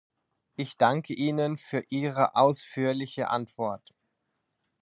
Ich 0.55 0.77
danke 0.77 1.13
Ihnen 1.13 1.57
für 1.59 1.83
Ihre 1.89 2.35
ausführliche 2.35 3.27
Antwort. 3.29 3.93